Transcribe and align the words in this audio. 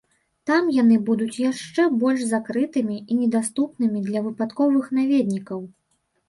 Там 0.49 0.69
яны 0.75 0.95
будуць 1.09 1.35
яшчэ 1.41 1.85
больш 2.03 2.23
закрытымі 2.31 2.97
і 3.11 3.19
недаступнымі 3.21 4.03
для 4.09 4.25
выпадковых 4.29 4.91
наведнікаў. 5.01 5.59